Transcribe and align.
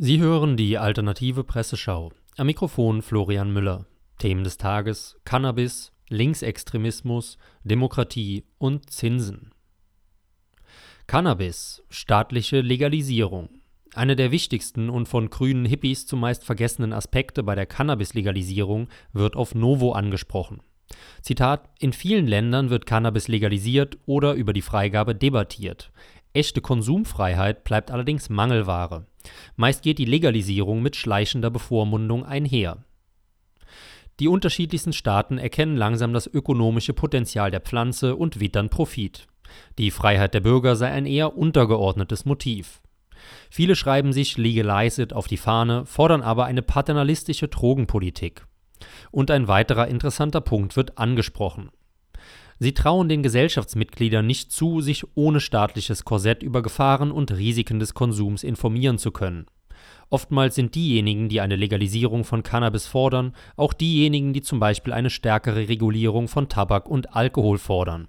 Sie 0.00 0.20
hören 0.20 0.56
die 0.56 0.78
alternative 0.78 1.42
Presseschau. 1.42 2.12
Am 2.36 2.46
Mikrofon 2.46 3.02
Florian 3.02 3.52
Müller. 3.52 3.84
Themen 4.18 4.44
des 4.44 4.56
Tages: 4.56 5.16
Cannabis, 5.24 5.90
Linksextremismus, 6.08 7.36
Demokratie 7.64 8.44
und 8.58 8.90
Zinsen. 8.90 9.50
Cannabis, 11.08 11.82
staatliche 11.90 12.60
Legalisierung. 12.60 13.48
Einer 13.92 14.14
der 14.14 14.30
wichtigsten 14.30 14.88
und 14.88 15.08
von 15.08 15.30
grünen 15.30 15.64
Hippies 15.64 16.06
zumeist 16.06 16.44
vergessenen 16.44 16.92
Aspekte 16.92 17.42
bei 17.42 17.56
der 17.56 17.66
Cannabis-Legalisierung 17.66 18.86
wird 19.12 19.34
auf 19.34 19.56
Novo 19.56 19.90
angesprochen. 19.90 20.60
Zitat: 21.22 21.68
In 21.80 21.92
vielen 21.92 22.28
Ländern 22.28 22.70
wird 22.70 22.86
Cannabis 22.86 23.26
legalisiert 23.26 23.98
oder 24.06 24.34
über 24.34 24.52
die 24.52 24.62
Freigabe 24.62 25.16
debattiert. 25.16 25.90
Echte 26.34 26.60
Konsumfreiheit 26.60 27.64
bleibt 27.64 27.90
allerdings 27.90 28.28
Mangelware. 28.28 29.06
Meist 29.56 29.82
geht 29.82 29.98
die 29.98 30.04
Legalisierung 30.04 30.82
mit 30.82 30.96
schleichender 30.96 31.50
Bevormundung 31.50 32.24
einher. 32.24 32.84
Die 34.20 34.28
unterschiedlichsten 34.28 34.92
Staaten 34.92 35.38
erkennen 35.38 35.76
langsam 35.76 36.12
das 36.12 36.26
ökonomische 36.26 36.92
Potenzial 36.92 37.50
der 37.50 37.60
Pflanze 37.60 38.16
und 38.16 38.40
wittern 38.40 38.68
Profit. 38.68 39.26
Die 39.78 39.90
Freiheit 39.90 40.34
der 40.34 40.40
Bürger 40.40 40.76
sei 40.76 40.90
ein 40.90 41.06
eher 41.06 41.36
untergeordnetes 41.36 42.24
Motiv. 42.24 42.80
Viele 43.50 43.76
schreiben 43.76 44.12
sich 44.12 44.36
Legalize 44.36 45.02
it 45.02 45.12
auf 45.12 45.26
die 45.26 45.36
Fahne, 45.36 45.86
fordern 45.86 46.22
aber 46.22 46.46
eine 46.46 46.62
paternalistische 46.62 47.48
Drogenpolitik. 47.48 48.44
Und 49.10 49.30
ein 49.30 49.48
weiterer 49.48 49.88
interessanter 49.88 50.40
Punkt 50.40 50.76
wird 50.76 50.98
angesprochen. 50.98 51.70
Sie 52.58 52.74
trauen 52.74 53.08
den 53.08 53.22
Gesellschaftsmitgliedern 53.22 54.26
nicht 54.26 54.50
zu, 54.50 54.80
sich 54.80 55.04
ohne 55.14 55.40
staatliches 55.40 56.04
Korsett 56.04 56.42
über 56.42 56.60
Gefahren 56.60 57.12
und 57.12 57.30
Risiken 57.30 57.78
des 57.78 57.94
Konsums 57.94 58.42
informieren 58.42 58.98
zu 58.98 59.12
können. 59.12 59.46
Oftmals 60.10 60.54
sind 60.54 60.74
diejenigen, 60.74 61.28
die 61.28 61.40
eine 61.40 61.56
Legalisierung 61.56 62.24
von 62.24 62.42
Cannabis 62.42 62.86
fordern, 62.86 63.34
auch 63.56 63.72
diejenigen, 63.72 64.32
die 64.32 64.42
zum 64.42 64.58
Beispiel 64.58 64.92
eine 64.92 65.10
stärkere 65.10 65.68
Regulierung 65.68 66.28
von 66.28 66.48
Tabak 66.48 66.88
und 66.88 67.14
Alkohol 67.14 67.58
fordern. 67.58 68.08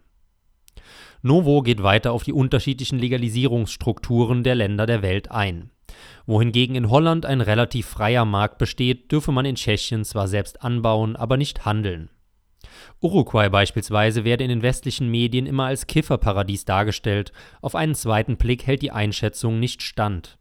Novo 1.22 1.61
geht 1.61 1.83
weiter 1.83 2.14
auf 2.14 2.23
die 2.23 2.33
unterschiedlichen 2.33 2.97
Legalisierungsstrukturen 2.97 4.44
der 4.44 4.55
Länder 4.55 4.86
der 4.86 5.02
Welt 5.02 5.30
ein. 5.30 5.70
Wohingegen 6.25 6.75
in 6.75 6.89
Holland 6.89 7.25
ein 7.25 7.42
relativ 7.42 7.88
freier 7.88 8.23
Markt 8.23 8.58
besteht, 8.58 9.11
dürfe 9.11 9.31
man 9.31 9.45
in 9.45 9.55
Tschechien 9.55 10.05
zwar 10.05 10.27
selbst 10.27 10.64
anbauen, 10.64 11.17
aber 11.17 11.36
nicht 11.36 11.66
handeln. 11.66 12.09
Uruguay 13.02 13.50
beispielsweise 13.50 14.24
werde 14.24 14.44
in 14.44 14.50
den 14.50 14.62
westlichen 14.62 15.10
Medien 15.10 15.46
immer 15.46 15.66
als 15.66 15.88
Kifferparadies 15.88 16.66
dargestellt, 16.66 17.32
auf 17.62 17.76
einen 17.76 17.96
zweiten 17.96 18.38
Blick 18.38 18.66
hält 18.68 18.82
die 18.82 18.92
Einschätzung 18.92 19.60
nicht 19.60 19.82
stand. 19.82 20.38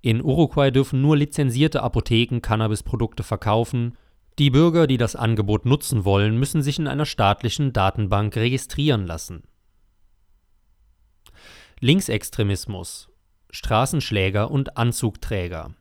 In 0.00 0.22
Uruguay 0.22 0.70
dürfen 0.70 1.00
nur 1.00 1.16
lizenzierte 1.16 1.82
Apotheken 1.82 2.40
Cannabisprodukte 2.40 3.22
verkaufen, 3.22 3.96
die 4.38 4.50
Bürger, 4.50 4.86
die 4.86 4.96
das 4.96 5.16
Angebot 5.16 5.66
nutzen 5.66 6.04
wollen, 6.04 6.38
müssen 6.38 6.62
sich 6.62 6.78
in 6.78 6.86
einer 6.86 7.04
staatlichen 7.04 7.72
Datenbank 7.72 8.36
registrieren 8.36 9.06
lassen. 9.06 9.42
Linksextremismus 11.80 13.08
Straßenschläger 13.50 14.50
und 14.50 14.76
Anzugträger 14.76 15.74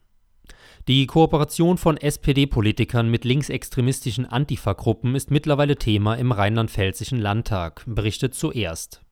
die 0.90 1.06
Kooperation 1.06 1.78
von 1.78 1.98
SPD-Politikern 1.98 3.12
mit 3.12 3.24
linksextremistischen 3.24 4.26
Antifa-Gruppen 4.26 5.14
ist 5.14 5.30
mittlerweile 5.30 5.76
Thema 5.76 6.16
im 6.16 6.32
rheinland-pfälzischen 6.32 7.20
Landtag, 7.20 7.84
berichtet 7.86 8.34
zuerst. 8.34 9.04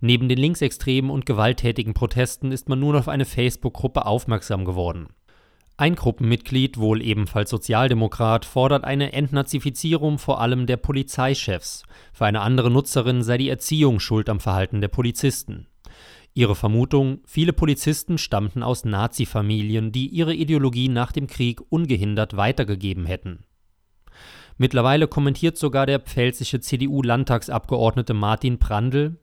Neben 0.00 0.28
den 0.28 0.38
linksextremen 0.38 1.08
und 1.08 1.26
gewalttätigen 1.26 1.94
Protesten 1.94 2.50
ist 2.50 2.68
man 2.68 2.80
nun 2.80 2.96
auf 2.96 3.06
eine 3.06 3.26
Facebook-Gruppe 3.26 4.06
aufmerksam 4.06 4.64
geworden. 4.64 5.06
Ein 5.76 5.94
Gruppenmitglied, 5.94 6.78
wohl 6.78 7.00
ebenfalls 7.00 7.50
Sozialdemokrat, 7.50 8.44
fordert 8.44 8.82
eine 8.82 9.12
Entnazifizierung 9.12 10.18
vor 10.18 10.40
allem 10.40 10.66
der 10.66 10.78
Polizeichefs. 10.78 11.84
Für 12.12 12.26
eine 12.26 12.40
andere 12.40 12.72
Nutzerin 12.72 13.22
sei 13.22 13.38
die 13.38 13.50
Erziehung 13.50 14.00
schuld 14.00 14.28
am 14.28 14.40
Verhalten 14.40 14.80
der 14.80 14.88
Polizisten. 14.88 15.68
Ihre 16.34 16.54
Vermutung, 16.54 17.20
viele 17.24 17.52
Polizisten 17.52 18.18
stammten 18.18 18.62
aus 18.62 18.84
Nazi-Familien, 18.84 19.92
die 19.92 20.08
ihre 20.08 20.34
Ideologie 20.34 20.88
nach 20.88 21.12
dem 21.12 21.26
Krieg 21.26 21.60
ungehindert 21.70 22.36
weitergegeben 22.36 23.04
hätten. 23.04 23.44
Mittlerweile 24.56 25.08
kommentiert 25.08 25.56
sogar 25.56 25.86
der 25.86 26.00
pfälzische 26.00 26.60
CDU-Landtagsabgeordnete 26.60 28.14
Martin 28.14 28.58
Brandl, 28.58 29.16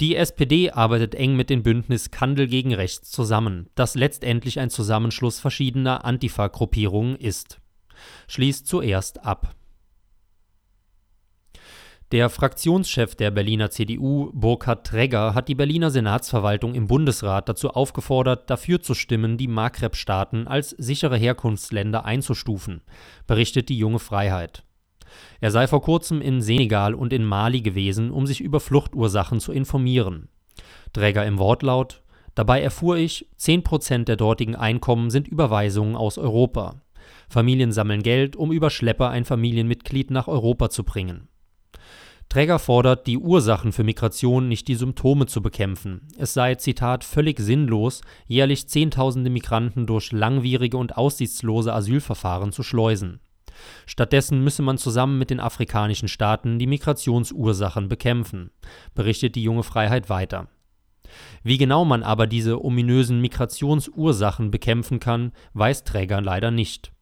die 0.00 0.16
SPD 0.16 0.70
arbeitet 0.70 1.14
eng 1.14 1.36
mit 1.36 1.50
dem 1.50 1.62
Bündnis 1.62 2.10
Kandel 2.10 2.48
gegen 2.48 2.74
Rechts 2.74 3.10
zusammen, 3.10 3.68
das 3.74 3.94
letztendlich 3.94 4.58
ein 4.58 4.70
Zusammenschluss 4.70 5.38
verschiedener 5.38 6.04
Antifa-Gruppierungen 6.04 7.16
ist. 7.16 7.60
Schließt 8.26 8.66
zuerst 8.66 9.24
ab. 9.24 9.54
Der 12.12 12.28
Fraktionschef 12.28 13.14
der 13.14 13.30
Berliner 13.30 13.70
CDU, 13.70 14.30
Burkhard 14.34 14.86
Tregger, 14.86 15.34
hat 15.34 15.48
die 15.48 15.54
Berliner 15.54 15.90
Senatsverwaltung 15.90 16.74
im 16.74 16.86
Bundesrat 16.86 17.48
dazu 17.48 17.70
aufgefordert, 17.70 18.50
dafür 18.50 18.82
zu 18.82 18.92
stimmen, 18.92 19.38
die 19.38 19.48
Maghreb-Staaten 19.48 20.46
als 20.46 20.70
sichere 20.76 21.16
Herkunftsländer 21.16 22.04
einzustufen, 22.04 22.82
berichtet 23.26 23.70
die 23.70 23.78
junge 23.78 23.98
Freiheit. 23.98 24.62
Er 25.40 25.50
sei 25.50 25.66
vor 25.66 25.80
kurzem 25.80 26.20
in 26.20 26.42
Senegal 26.42 26.94
und 26.94 27.14
in 27.14 27.24
Mali 27.24 27.62
gewesen, 27.62 28.10
um 28.10 28.26
sich 28.26 28.42
über 28.42 28.60
Fluchtursachen 28.60 29.40
zu 29.40 29.50
informieren. 29.50 30.28
Träger 30.92 31.24
im 31.24 31.38
Wortlaut 31.38 32.02
Dabei 32.34 32.60
erfuhr 32.60 32.96
ich, 32.96 33.26
10% 33.38 34.04
der 34.04 34.16
dortigen 34.16 34.54
Einkommen 34.54 35.08
sind 35.08 35.28
Überweisungen 35.28 35.96
aus 35.96 36.18
Europa. 36.18 36.82
Familien 37.30 37.72
sammeln 37.72 38.02
Geld, 38.02 38.36
um 38.36 38.52
über 38.52 38.68
Schlepper 38.68 39.08
ein 39.08 39.24
Familienmitglied 39.24 40.10
nach 40.10 40.28
Europa 40.28 40.68
zu 40.68 40.84
bringen. 40.84 41.28
Träger 42.32 42.58
fordert, 42.58 43.06
die 43.06 43.18
Ursachen 43.18 43.72
für 43.72 43.84
Migration, 43.84 44.48
nicht 44.48 44.66
die 44.66 44.74
Symptome 44.74 45.26
zu 45.26 45.42
bekämpfen. 45.42 46.08
Es 46.16 46.32
sei, 46.32 46.54
Zitat, 46.54 47.04
völlig 47.04 47.38
sinnlos, 47.38 48.00
jährlich 48.26 48.68
Zehntausende 48.68 49.28
Migranten 49.28 49.86
durch 49.86 50.12
langwierige 50.12 50.78
und 50.78 50.96
aussichtslose 50.96 51.74
Asylverfahren 51.74 52.50
zu 52.50 52.62
schleusen. 52.62 53.20
Stattdessen 53.84 54.42
müsse 54.42 54.62
man 54.62 54.78
zusammen 54.78 55.18
mit 55.18 55.28
den 55.28 55.40
afrikanischen 55.40 56.08
Staaten 56.08 56.58
die 56.58 56.66
Migrationsursachen 56.66 57.88
bekämpfen, 57.88 58.50
berichtet 58.94 59.34
die 59.34 59.42
junge 59.42 59.62
Freiheit 59.62 60.08
weiter. 60.08 60.48
Wie 61.42 61.58
genau 61.58 61.84
man 61.84 62.02
aber 62.02 62.26
diese 62.26 62.64
ominösen 62.64 63.20
Migrationsursachen 63.20 64.50
bekämpfen 64.50 65.00
kann, 65.00 65.32
weiß 65.52 65.84
Träger 65.84 66.22
leider 66.22 66.50
nicht. 66.50 66.92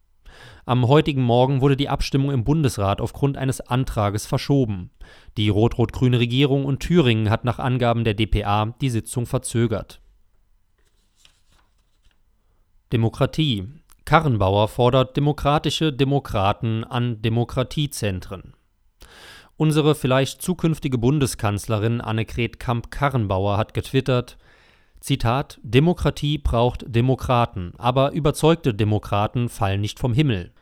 Am 0.66 0.86
heutigen 0.86 1.22
Morgen 1.22 1.60
wurde 1.60 1.76
die 1.76 1.88
Abstimmung 1.88 2.30
im 2.30 2.44
Bundesrat 2.44 3.00
aufgrund 3.00 3.36
eines 3.36 3.60
Antrages 3.60 4.26
verschoben. 4.26 4.90
Die 5.36 5.48
rot-rot-grüne 5.48 6.18
Regierung 6.18 6.64
und 6.64 6.80
Thüringen 6.80 7.30
hat 7.30 7.44
nach 7.44 7.58
Angaben 7.58 8.04
der 8.04 8.14
dpa 8.14 8.74
die 8.80 8.90
Sitzung 8.90 9.26
verzögert. 9.26 10.00
Demokratie. 12.92 13.68
Karrenbauer 14.04 14.68
fordert 14.68 15.16
demokratische 15.16 15.92
Demokraten 15.92 16.82
an 16.82 17.22
Demokratiezentren. 17.22 18.54
Unsere 19.56 19.94
vielleicht 19.94 20.42
zukünftige 20.42 20.98
Bundeskanzlerin 20.98 22.00
Annegret 22.00 22.58
Kamp-Karrenbauer 22.58 23.58
hat 23.58 23.74
getwittert: 23.74 24.38
Zitat: 25.00 25.58
Demokratie 25.62 26.38
braucht 26.38 26.84
Demokraten, 26.86 27.72
aber 27.78 28.12
überzeugte 28.12 28.74
Demokraten 28.74 29.48
fallen 29.48 29.80
nicht 29.80 29.98
vom 29.98 30.12
Himmel. 30.12 30.52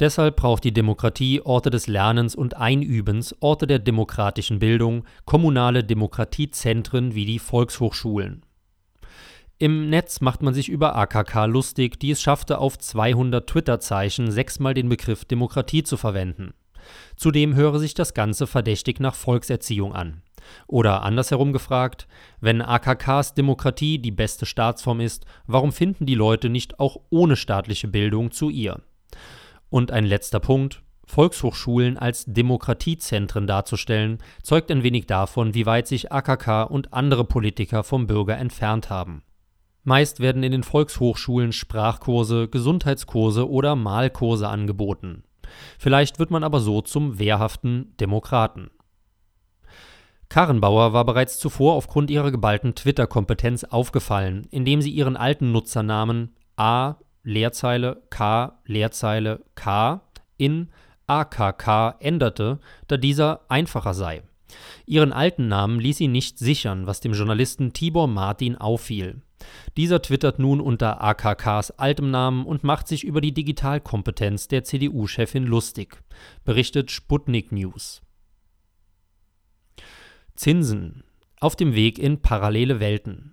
Deshalb 0.00 0.36
braucht 0.36 0.64
die 0.64 0.72
Demokratie 0.72 1.42
Orte 1.42 1.70
des 1.70 1.86
Lernens 1.86 2.34
und 2.34 2.56
Einübens, 2.56 3.36
Orte 3.40 3.66
der 3.66 3.78
demokratischen 3.78 4.58
Bildung, 4.58 5.04
kommunale 5.26 5.84
Demokratiezentren 5.84 7.14
wie 7.14 7.26
die 7.26 7.38
Volkshochschulen. 7.38 8.44
Im 9.58 9.90
Netz 9.90 10.20
macht 10.20 10.42
man 10.42 10.54
sich 10.54 10.68
über 10.68 10.96
AKK 10.96 11.44
lustig, 11.44 12.00
die 12.00 12.10
es 12.10 12.20
schaffte, 12.20 12.58
auf 12.58 12.78
200 12.78 13.46
Twitter-Zeichen 13.46 14.32
sechsmal 14.32 14.74
den 14.74 14.88
Begriff 14.88 15.24
Demokratie 15.24 15.84
zu 15.84 15.96
verwenden. 15.96 16.52
Zudem 17.14 17.54
höre 17.54 17.78
sich 17.78 17.94
das 17.94 18.12
Ganze 18.12 18.48
verdächtig 18.48 18.98
nach 18.98 19.14
Volkserziehung 19.14 19.94
an. 19.94 20.22
Oder 20.66 21.02
andersherum 21.02 21.52
gefragt, 21.52 22.06
wenn 22.40 22.62
AKKs 22.62 23.34
Demokratie 23.34 23.98
die 23.98 24.10
beste 24.10 24.46
Staatsform 24.46 25.00
ist, 25.00 25.26
warum 25.46 25.72
finden 25.72 26.06
die 26.06 26.14
Leute 26.14 26.48
nicht 26.48 26.80
auch 26.80 26.98
ohne 27.10 27.36
staatliche 27.36 27.88
Bildung 27.88 28.30
zu 28.30 28.50
ihr? 28.50 28.80
Und 29.70 29.90
ein 29.90 30.04
letzter 30.04 30.40
Punkt, 30.40 30.82
Volkshochschulen 31.06 31.98
als 31.98 32.24
Demokratiezentren 32.26 33.46
darzustellen, 33.46 34.18
zeugt 34.42 34.70
ein 34.70 34.82
wenig 34.82 35.06
davon, 35.06 35.54
wie 35.54 35.66
weit 35.66 35.86
sich 35.86 36.12
AKK 36.12 36.62
und 36.62 36.92
andere 36.92 37.24
Politiker 37.24 37.84
vom 37.84 38.06
Bürger 38.06 38.38
entfernt 38.38 38.88
haben. 38.88 39.22
Meist 39.84 40.20
werden 40.20 40.42
in 40.44 40.52
den 40.52 40.62
Volkshochschulen 40.62 41.52
Sprachkurse, 41.52 42.48
Gesundheitskurse 42.48 43.50
oder 43.50 43.74
Malkurse 43.74 44.48
angeboten. 44.48 45.24
Vielleicht 45.78 46.18
wird 46.18 46.30
man 46.30 46.44
aber 46.44 46.60
so 46.60 46.80
zum 46.82 47.18
wehrhaften 47.18 47.94
Demokraten. 47.98 48.70
Karrenbauer 50.32 50.94
war 50.94 51.04
bereits 51.04 51.38
zuvor 51.38 51.74
aufgrund 51.74 52.08
ihrer 52.08 52.30
geballten 52.30 52.74
Twitter-Kompetenz 52.74 53.64
aufgefallen, 53.64 54.46
indem 54.50 54.80
sie 54.80 54.90
ihren 54.90 55.14
alten 55.14 55.52
Nutzernamen 55.52 56.34
a 56.56 56.96
Leerzeile 57.22 58.02
k 58.08 58.58
Leerzeile 58.64 59.44
k 59.56 60.00
in 60.38 60.70
AKK 61.06 61.96
änderte, 62.00 62.60
da 62.88 62.96
dieser 62.96 63.42
einfacher 63.50 63.92
sei. 63.92 64.22
Ihren 64.86 65.12
alten 65.12 65.48
Namen 65.48 65.78
ließ 65.78 65.98
sie 65.98 66.08
nicht 66.08 66.38
sichern, 66.38 66.86
was 66.86 67.00
dem 67.00 67.12
Journalisten 67.12 67.74
Tibor 67.74 68.06
Martin 68.08 68.56
auffiel. 68.56 69.20
Dieser 69.76 70.00
twittert 70.00 70.38
nun 70.38 70.62
unter 70.62 71.02
AKKs 71.02 71.72
altem 71.72 72.10
Namen 72.10 72.46
und 72.46 72.64
macht 72.64 72.88
sich 72.88 73.04
über 73.04 73.20
die 73.20 73.34
Digitalkompetenz 73.34 74.48
der 74.48 74.64
CDU-Chefin 74.64 75.44
lustig, 75.44 76.02
berichtet 76.46 76.90
Sputnik 76.90 77.52
News. 77.52 78.00
Zinsen. 80.42 81.04
Auf 81.38 81.54
dem 81.54 81.76
Weg 81.76 82.00
in 82.00 82.20
parallele 82.20 82.80
Welten. 82.80 83.32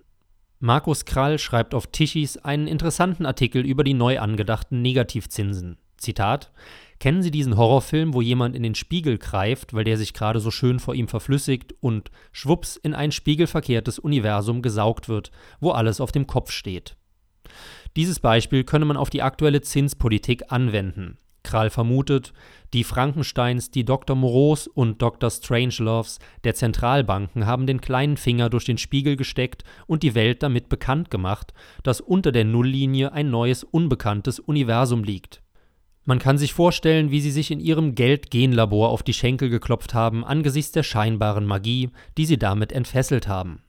Markus 0.60 1.04
Krall 1.04 1.40
schreibt 1.40 1.74
auf 1.74 1.88
Tischis 1.88 2.36
einen 2.36 2.68
interessanten 2.68 3.26
Artikel 3.26 3.66
über 3.66 3.82
die 3.82 3.94
neu 3.94 4.20
angedachten 4.20 4.80
Negativzinsen. 4.80 5.76
Zitat: 5.96 6.52
Kennen 7.00 7.24
Sie 7.24 7.32
diesen 7.32 7.56
Horrorfilm, 7.56 8.14
wo 8.14 8.20
jemand 8.20 8.54
in 8.54 8.62
den 8.62 8.76
Spiegel 8.76 9.18
greift, 9.18 9.74
weil 9.74 9.82
der 9.82 9.96
sich 9.96 10.14
gerade 10.14 10.38
so 10.38 10.52
schön 10.52 10.78
vor 10.78 10.94
ihm 10.94 11.08
verflüssigt 11.08 11.74
und 11.80 12.12
schwupps 12.30 12.76
in 12.76 12.94
ein 12.94 13.10
spiegelverkehrtes 13.10 13.98
Universum 13.98 14.62
gesaugt 14.62 15.08
wird, 15.08 15.32
wo 15.58 15.72
alles 15.72 16.00
auf 16.00 16.12
dem 16.12 16.28
Kopf 16.28 16.52
steht? 16.52 16.94
Dieses 17.96 18.20
Beispiel 18.20 18.62
könne 18.62 18.84
man 18.84 18.96
auf 18.96 19.10
die 19.10 19.22
aktuelle 19.22 19.62
Zinspolitik 19.62 20.52
anwenden. 20.52 21.18
Krall 21.50 21.70
vermutet, 21.70 22.32
die 22.72 22.84
Frankensteins, 22.84 23.72
die 23.72 23.84
Dr. 23.84 24.14
Moreaus 24.14 24.68
und 24.68 25.02
Dr. 25.02 25.30
Strangeloves 25.30 26.20
der 26.44 26.54
Zentralbanken 26.54 27.44
haben 27.44 27.66
den 27.66 27.80
kleinen 27.80 28.16
Finger 28.16 28.48
durch 28.48 28.66
den 28.66 28.78
Spiegel 28.78 29.16
gesteckt 29.16 29.64
und 29.88 30.04
die 30.04 30.14
Welt 30.14 30.44
damit 30.44 30.68
bekannt 30.68 31.10
gemacht, 31.10 31.52
dass 31.82 32.00
unter 32.00 32.30
der 32.30 32.44
Nulllinie 32.44 33.12
ein 33.12 33.30
neues, 33.30 33.64
unbekanntes 33.64 34.38
Universum 34.38 35.02
liegt. 35.02 35.42
Man 36.04 36.20
kann 36.20 36.38
sich 36.38 36.54
vorstellen, 36.54 37.10
wie 37.10 37.20
sie 37.20 37.32
sich 37.32 37.50
in 37.50 37.58
ihrem 37.58 37.96
Geld-Genlabor 37.96 38.90
auf 38.90 39.02
die 39.02 39.12
Schenkel 39.12 39.50
geklopft 39.50 39.92
haben 39.92 40.24
angesichts 40.24 40.70
der 40.70 40.84
scheinbaren 40.84 41.46
Magie, 41.46 41.90
die 42.16 42.26
sie 42.26 42.38
damit 42.38 42.72
entfesselt 42.72 43.26
haben. 43.26 43.64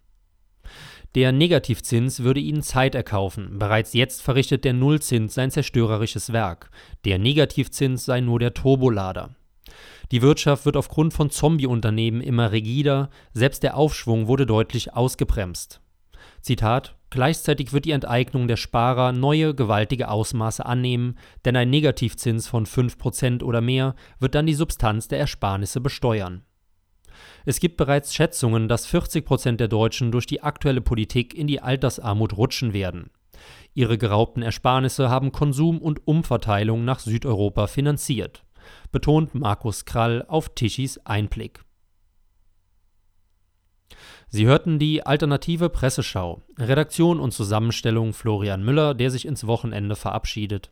Der 1.13 1.34
Negativzins 1.34 2.24
würde 2.24 2.40
ihnen 2.40 2.63
Zeit 2.63 2.96
erkaufen. 2.96 3.60
Bereits 3.60 3.94
jetzt 3.94 4.22
verrichtet 4.22 4.63
der 4.63 4.72
Nullzins 4.72 5.34
sein 5.34 5.52
zerstörerisches 5.52 6.31
Werk. 6.31 6.72
Der 7.04 7.19
Negativzins 7.19 8.06
sei 8.06 8.22
nur 8.22 8.40
der 8.40 8.54
Turbolader. 8.54 9.36
Die 10.12 10.22
Wirtschaft 10.22 10.66
wird 10.66 10.78
aufgrund 10.78 11.13
von 11.13 11.30
Zombie-Unternehmen 11.30 12.22
immer 12.22 12.52
rigider, 12.52 13.10
selbst 13.34 13.63
der 13.63 13.75
Aufschwung 13.75 14.28
wurde 14.28 14.46
deutlich 14.46 14.94
ausgebremst. 14.94 15.81
Zitat: 16.42 16.96
Gleichzeitig 17.10 17.74
wird 17.74 17.86
die 17.86 17.92
Enteignung 17.92 18.48
der 18.48 18.58
Sparer 18.58 19.12
neue, 19.12 19.54
gewaltige 19.54 20.10
Ausmaße 20.10 20.66
annehmen, 20.66 21.18
denn 21.44 21.58
ein 21.58 21.69
Negativzins 21.69 22.48
von 22.48 22.66
5% 22.66 23.44
oder 23.44 23.60
mehr 23.60 23.96
wird 24.19 24.34
dann 24.36 24.46
die 24.46 24.54
Substanz 24.54 25.10
der 25.10 25.19
Ersparnisse 25.19 25.81
besteuern. 25.81 26.44
Es 27.45 27.59
gibt 27.59 27.77
bereits 27.77 28.13
Schätzungen, 28.13 28.68
dass 28.68 28.85
40 28.85 29.25
Prozent 29.25 29.59
der 29.59 29.68
Deutschen 29.68 30.12
durch 30.12 30.25
die 30.25 30.44
aktuelle 30.44 30.81
Politik 30.81 31.33
in 31.33 31.47
die 31.47 31.62
Altersarmut 31.62 32.38
rutschen 32.38 32.73
werden. 32.73 33.09
Ihre 33.73 33.97
geraubten 33.97 34.41
Ersparnisse 34.41 35.09
haben 35.09 35.31
Konsum 35.31 35.79
und 35.79 36.06
Umverteilung 36.06 36.85
nach 36.85 37.00
Südeuropa 37.00 37.68
finanziert, 37.68 38.44
betont 38.91 39.33
Markus 39.33 39.85
Krall 39.85 40.25
auf 40.27 40.50
Tischis 40.53 40.97
Einblick. 41.06 41.63
Sie 44.29 44.45
hörten 44.45 44.79
die 44.79 45.06
alternative 45.06 45.69
Presseschau. 45.69 46.41
Redaktion 46.57 47.19
und 47.19 47.33
Zusammenstellung 47.33 48.13
Florian 48.13 48.63
Müller, 48.63 48.94
der 48.94 49.12
sich 49.12 49.25
ins 49.25 49.45
Wochenende 49.45 49.97
verabschiedet. 49.97 50.71